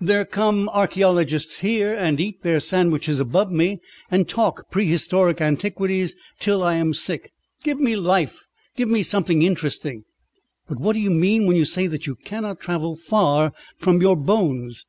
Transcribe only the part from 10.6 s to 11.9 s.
"But what do you mean when you say